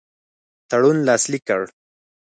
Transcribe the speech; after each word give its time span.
تړون 0.69 0.97
لاسلیک 1.07 1.43
کړ. 1.49 1.61